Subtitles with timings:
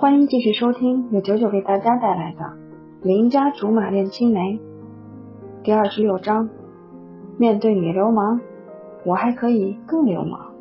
[0.00, 2.44] 欢迎继续收听由九九给大家带来的
[3.02, 4.40] 《邻家竹马恋青梅》
[5.64, 6.48] 第二十六章。
[7.36, 8.38] 面对女流氓，
[9.04, 10.52] 我还可以更流氓。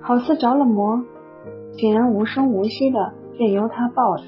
[0.00, 1.04] 好似着了魔，
[1.74, 4.24] 竟然无声无息的任由他抱着。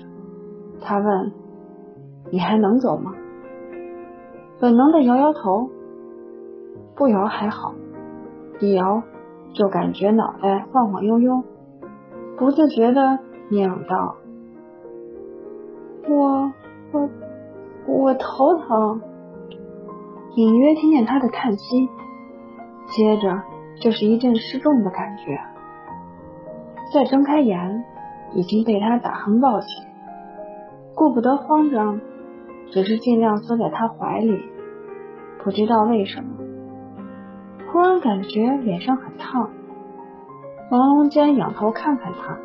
[0.80, 1.32] 他问
[2.30, 3.14] ：“你还能走吗？”
[4.62, 5.70] 本能的摇摇头，
[6.94, 7.74] 不摇还好，
[8.60, 9.02] 一摇
[9.54, 11.42] 就感觉脑袋晃晃悠悠。
[12.36, 14.16] 不自觉的念道
[16.08, 16.52] ：“我
[16.92, 17.08] 我
[17.86, 19.00] 我头疼。”
[20.36, 21.88] 隐约听见他的叹息，
[22.88, 23.42] 接着
[23.80, 25.38] 就是一阵失重的感觉。
[26.92, 27.84] 再睁开眼，
[28.34, 29.66] 已经被他打横抱起，
[30.96, 32.00] 顾不得慌张，
[32.72, 34.42] 只是尽量缩在他怀里。
[35.44, 36.30] 不知道为什么，
[37.70, 39.50] 忽然感觉脸上很烫。
[40.68, 42.38] 朦胧间仰头看看他，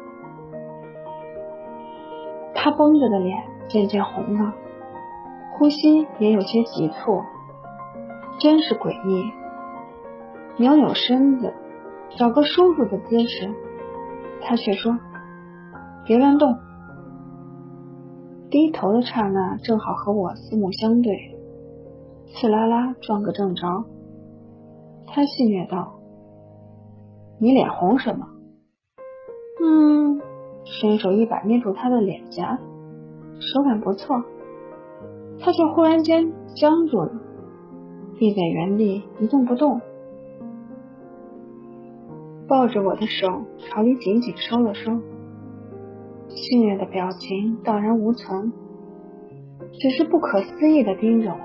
[2.61, 4.53] 他绷着的脸渐渐红了，
[5.53, 7.21] 呼吸也有些急促，
[8.37, 9.31] 真是诡异。
[10.57, 11.53] 扭扭身子，
[12.17, 13.49] 找个舒服的姿势，
[14.41, 14.99] 他却说
[16.05, 16.53] ：“别乱动。”
[18.51, 21.17] 低头的刹那，正好和我四目相对，
[22.27, 23.85] 刺啦啦撞个正着。
[25.07, 25.93] 他戏谑道。
[27.39, 28.27] 你脸红什么？
[29.63, 30.19] 嗯，
[30.69, 32.59] 伸手一把捏住他的脸颊，
[33.39, 34.23] 手感不错。
[35.39, 37.11] 他却忽然间僵住了，
[38.19, 39.81] 立在原地一动不动，
[42.47, 44.91] 抱着我的手朝里紧紧收了收，
[46.27, 48.53] 戏谑的表情荡然无存，
[49.79, 51.39] 只是不可思议的盯着我。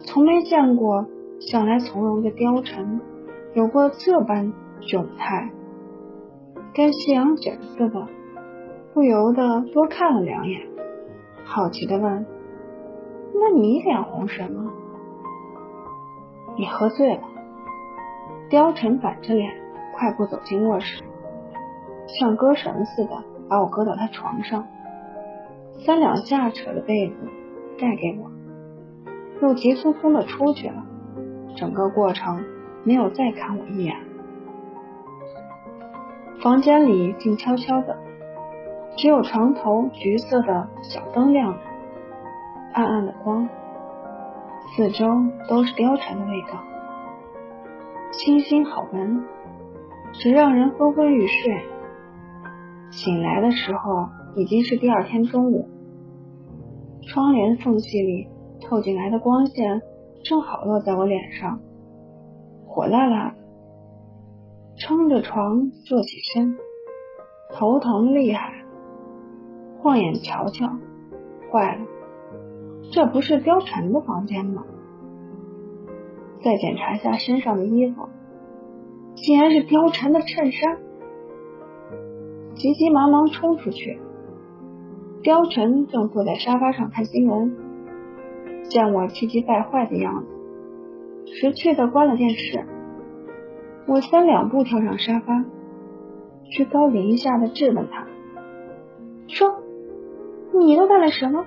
[0.00, 1.06] 从没见过
[1.40, 3.00] 向来从容的貂蝉
[3.54, 4.52] 有过这般。
[4.80, 5.50] 窘态，
[6.78, 8.06] 跟夕阳景似的，
[8.94, 10.60] 不由得多看了两眼，
[11.44, 12.24] 好奇的问
[13.34, 14.70] ：“那你脸红什么？”
[16.56, 17.22] 你喝醉了。
[18.48, 19.50] 貂蝉板着脸，
[19.96, 21.02] 快步走进卧室，
[22.06, 24.68] 像割绳似的把我搁到他床上，
[25.84, 27.16] 三两下扯着被子
[27.76, 28.30] 盖给我，
[29.48, 30.86] 又急匆匆的出去了。
[31.56, 32.44] 整个过程
[32.84, 33.96] 没有再看我一眼。
[36.40, 37.96] 房间里静悄悄的，
[38.96, 41.58] 只有床头橘色的小灯亮着，
[42.74, 43.48] 暗暗的光，
[44.68, 45.04] 四周
[45.48, 46.62] 都是貂蝉的味道，
[48.12, 49.24] 清新好闻，
[50.12, 51.60] 只让人昏昏欲睡。
[52.90, 55.68] 醒来的时候已经是第二天中午，
[57.02, 58.28] 窗帘缝隙里
[58.60, 59.82] 透进来的光线
[60.22, 61.58] 正好落在我脸上，
[62.64, 63.47] 火辣辣的。
[64.78, 66.56] 撑着床坐起身，
[67.52, 68.64] 头疼厉害，
[69.78, 70.68] 晃眼瞧瞧，
[71.50, 71.86] 坏了，
[72.92, 74.64] 这不是貂蝉的房间吗？
[76.44, 78.08] 再检查一下身上的衣服，
[79.16, 80.78] 竟然是貂蝉的衬衫，
[82.54, 83.98] 急急忙忙冲出去，
[85.24, 87.56] 貂蝉正坐在沙发上看新闻，
[88.70, 92.64] 见我气急败坏的样子，识趣的关了电视。
[93.88, 95.46] 我三两步跳上沙发，
[96.50, 98.06] 居高临下的质问他
[99.28, 99.62] ：“说，
[100.52, 101.46] 你都干了什么？”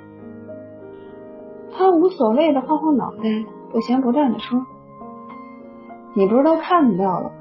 [1.71, 3.23] 他无所谓的晃晃脑袋，
[3.71, 4.65] 不咸不淡的说
[6.17, 7.31] ：“你不是都看到了？”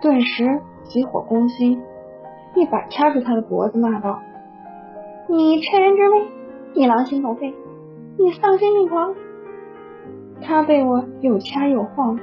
[0.00, 1.82] 顿时急火攻心，
[2.54, 4.20] 一把掐住他的脖子，骂道
[5.28, 6.28] ：“你趁人之危，
[6.74, 7.54] 你狼心狗肺，
[8.18, 9.14] 你丧心病狂！”
[10.40, 12.18] 他被我又掐又晃。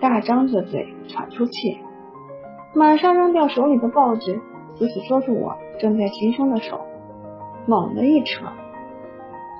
[0.00, 1.78] 大张着嘴喘出气，
[2.74, 4.40] 马上扔掉手里的报纸，
[4.76, 6.80] 死死捉住我正在行凶的手，
[7.66, 8.46] 猛地一扯，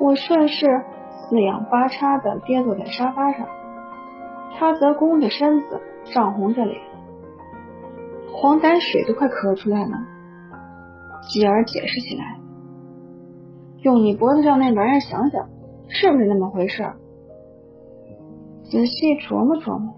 [0.00, 3.46] 我顺势四仰八叉的跌坐在沙发上，
[4.58, 5.80] 他则弓着身子，
[6.12, 6.80] 涨红着脸，
[8.32, 9.98] 黄胆水都快咳出来了，
[11.22, 12.38] 继而解释起来
[13.82, 15.48] ：“用你脖子上那玩意儿想想，
[15.88, 16.84] 是不是那么回事？”
[18.70, 19.94] 仔细琢磨琢磨。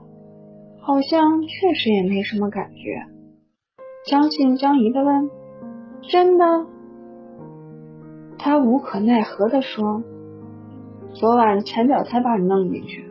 [0.88, 3.04] 好像确实也没什么感觉，
[4.06, 5.28] 将信将疑的问
[6.08, 6.64] ：“真的？”
[8.40, 10.02] 他无可奈何的说
[11.12, 13.04] ：“昨晚前脚才把你弄进去，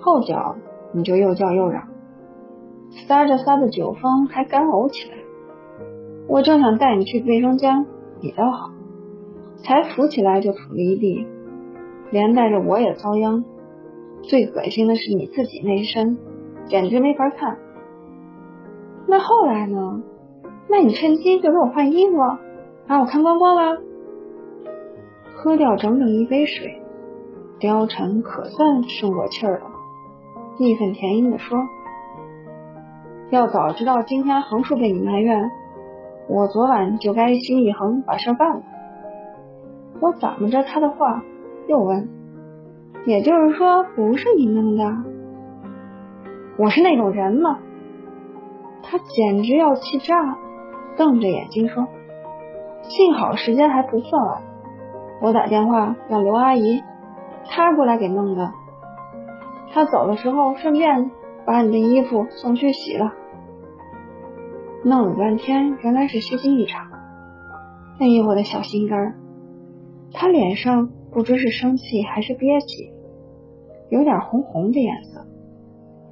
[0.00, 0.54] 后脚
[0.92, 1.88] 你就又叫又嚷，
[3.08, 5.16] 撒着撒着酒疯还干呕起来。
[6.28, 7.86] 我正想带你去卫生间，
[8.20, 8.70] 你倒好，
[9.64, 11.26] 才扶起来就吐了一地，
[12.12, 13.44] 连带着我也遭殃。
[14.22, 16.16] 最恶心的是你自己那身。”
[16.66, 17.58] 简直没法看。
[19.06, 20.02] 那后来呢？
[20.68, 22.16] 那你趁机就给我换衣服，
[22.88, 23.80] 把我看光光了。
[25.36, 26.82] 喝掉整整一杯水，
[27.60, 29.66] 貂蝉可算顺过气儿了，
[30.58, 31.56] 义愤填膺的说
[33.30, 35.50] ：“要早知道今天横竖被你埋怨，
[36.28, 38.62] 我昨晚就该心一横把事办了。”
[40.00, 41.22] 我咂摸着他的话，
[41.68, 42.08] 又问
[43.06, 45.15] ：“也就是说，不是你弄的？
[46.58, 47.58] 我是那种人吗？”
[48.82, 50.38] 他简直要气炸，
[50.96, 51.88] 瞪着眼睛说
[52.82, 54.42] ：“幸好时间还不算晚，
[55.20, 56.82] 我打电话让刘阿姨，
[57.44, 58.52] 她过来给弄的。
[59.72, 61.10] 她走的时候顺便
[61.44, 63.12] 把你的衣服送去洗了。
[64.84, 66.86] 弄了半天，原来是虚惊一场。
[67.98, 69.16] 哎呦，我的小心肝！”
[70.14, 72.92] 他脸上不知是生气还是憋气，
[73.90, 75.26] 有点红红的颜色。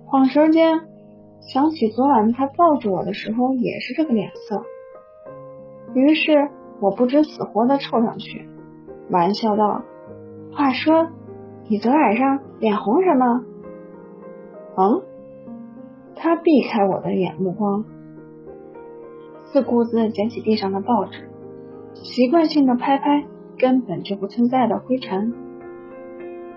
[0.07, 0.81] 恍神间
[1.41, 4.63] 想起昨晚他抱着我的时候也是这个脸色，
[5.95, 8.49] 于是我不知死活的凑上去，
[9.11, 9.83] 玩笑道
[10.53, 11.09] ：“话说
[11.69, 13.45] 你昨晚上脸红什么？”
[14.77, 15.03] 嗯，
[16.15, 17.85] 他避开我的眼目光，
[19.45, 21.29] 自顾自捡起地上的报纸，
[21.95, 23.27] 习惯性的拍拍。
[23.57, 25.33] 根本就不存在的灰尘，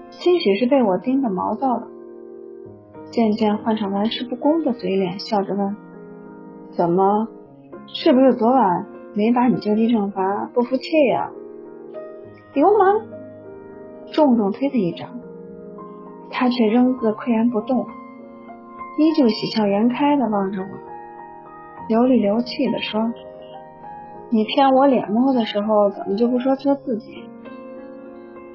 [0.10, 1.88] 兴许是被我盯得毛躁了，
[3.10, 5.76] 渐渐换上玩世不恭的嘴脸，笑着问
[6.76, 7.28] ：“怎么？
[7.88, 11.32] 是不是昨晚没把你就地正法，不服气呀？”
[12.54, 13.02] 流氓！
[14.12, 15.20] 重重推他一掌，
[16.32, 17.86] 他却仍自岿然不动，
[18.98, 20.68] 依旧喜笑颜开的望着我，
[21.90, 23.12] 流里流气的说。
[24.30, 27.24] 你骗我脸摸的时候，怎么就不说说自己？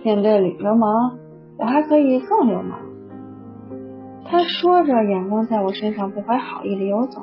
[0.05, 1.19] 面对流氓，
[1.59, 2.79] 我还可以更流氓。
[4.33, 7.23] 他说着，眼光在我身上不怀好意的游走，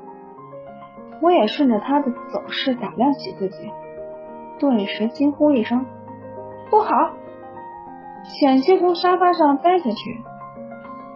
[1.23, 3.71] 我也顺着他的走势打量起自己，
[4.59, 5.87] 顿时惊呼一声
[6.69, 7.09] ：“不好！”
[8.23, 10.21] 险些从沙发上栽下去，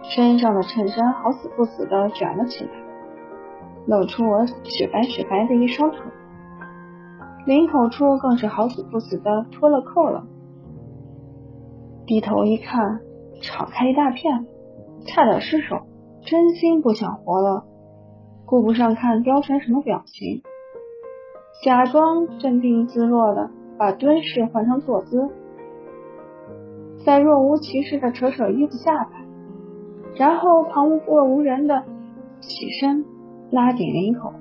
[0.02, 2.70] 身上的衬衫好死不死的卷了起来，
[3.86, 6.00] 露出我雪白雪白的一双腿。
[7.46, 10.26] 领口处更是好死不死的脱了扣了，
[12.04, 12.98] 低头一看，
[13.40, 14.48] 敞开一大片，
[15.04, 15.82] 差点失手，
[16.22, 17.64] 真心不想活了，
[18.46, 20.42] 顾不上看貂蝉什么表情，
[21.62, 25.28] 假装镇定自若的把蹲式换成坐姿，
[27.04, 29.10] 再若无其事的扯扯衣服下摆，
[30.16, 31.84] 然后旁若无人的
[32.40, 33.04] 起身
[33.50, 34.32] 拉紧领口，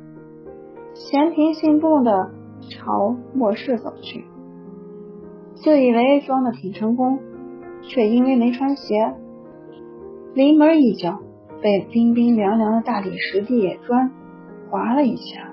[0.94, 2.31] 闲庭信步的。
[2.69, 4.24] 朝卧室走去，
[5.54, 7.19] 自以为装的挺成功，
[7.81, 9.13] 却因为没穿鞋，
[10.33, 11.19] 临门一脚
[11.62, 14.12] 被冰冰凉凉的大理石地砖
[14.71, 15.51] 划了一下，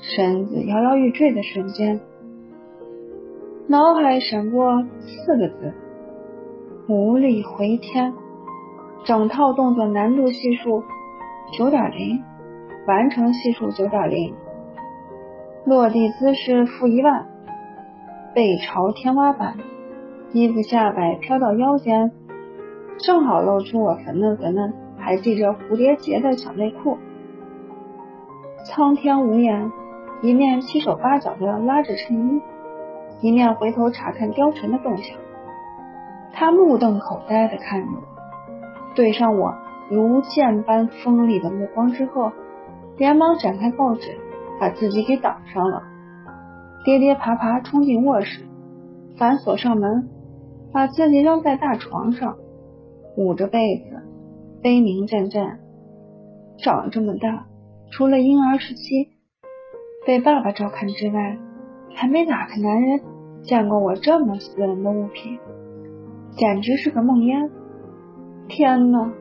[0.00, 2.00] 身子摇摇欲坠的瞬间，
[3.66, 5.74] 脑海闪过四个字：
[6.88, 8.14] 无力回天。
[9.04, 10.82] 整套动作难度系数
[11.52, 12.22] 九点零，
[12.86, 14.34] 完成系数九点零。
[15.66, 17.26] 落地姿势负一万，
[18.34, 19.58] 背朝天花板，
[20.32, 22.12] 衣服下摆飘到腰间，
[22.98, 26.98] 正好露出我粉嫩粉嫩还系着蝴蝶结的小内裤。
[28.66, 29.70] 苍天无言，
[30.22, 32.40] 一面七手八脚的拉着衬衣，
[33.20, 35.16] 一面回头查看貂蝉的动向。
[36.32, 38.02] 他目瞪口呆的看着我，
[38.94, 39.54] 对上我
[39.90, 42.32] 如剑般锋利的目光之后，
[42.96, 44.18] 连忙展开报纸。
[44.60, 45.82] 把自己给挡上了，
[46.84, 48.44] 跌跌爬爬冲进卧室，
[49.18, 50.08] 反锁上门，
[50.72, 52.36] 把自己扔在大床上，
[53.16, 54.02] 捂着被子，
[54.62, 55.58] 悲鸣阵阵。
[56.58, 57.46] 长这么大，
[57.90, 59.08] 除了婴儿时期
[60.06, 61.38] 被爸爸照看之外，
[61.94, 63.00] 还没哪个男人
[63.42, 65.38] 见过我这么私人的物品，
[66.36, 67.50] 简直是个梦魇。
[68.48, 69.12] 天哪，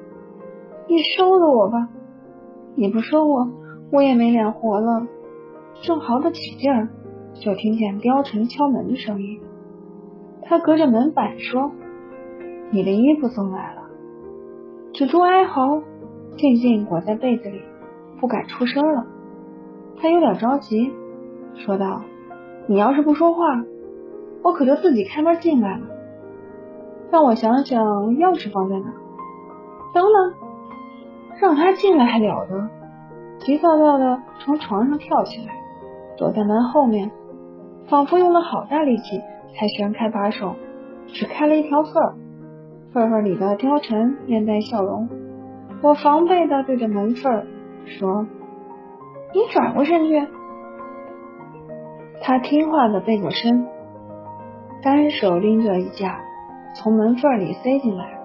[0.87, 1.89] 你收了我吧！
[2.75, 3.47] 你不收我，
[3.91, 5.07] 我也没脸活了。
[5.83, 6.89] 正豪的起劲儿，
[7.33, 9.39] 就听见貂蝉敲门的声音。
[10.41, 11.71] 他隔着门板说
[12.71, 13.82] ：“你的衣服送来了。”
[14.93, 15.81] 蜘蛛哀嚎，
[16.37, 17.63] 静静裹在被子里，
[18.21, 19.07] 不敢出声了。
[19.99, 20.93] 他有点着急，
[21.55, 22.03] 说道
[22.69, 23.43] ：“你要是不说话，
[24.43, 25.87] 我可就自己开门进来了。
[27.09, 27.83] 让我想想，
[28.17, 28.93] 钥匙放在哪？
[29.95, 30.33] 等等，
[31.41, 32.69] 让他进来还了得！”
[33.43, 35.55] 急躁躁的从床上跳起来。
[36.17, 37.09] 躲在门后面，
[37.87, 39.19] 仿佛用了好大力气
[39.55, 40.53] 才旋开把手，
[41.07, 42.13] 只开了一条缝儿。
[42.93, 45.09] 缝缝里的貂蝉面带笑容，
[45.81, 47.43] 我防备的对着门缝
[47.85, 48.27] 说
[49.33, 50.27] ：“你转过身去，
[52.21, 53.67] 他听话的背过身，
[54.83, 56.19] 单手拎着衣架
[56.75, 58.19] 从门缝里塞进来，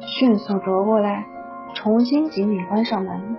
[0.00, 1.24] 迅速夺过来，
[1.72, 3.36] 重新紧紧关上门。